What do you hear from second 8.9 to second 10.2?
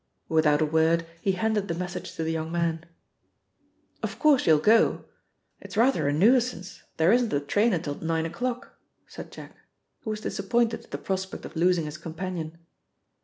said Jack, who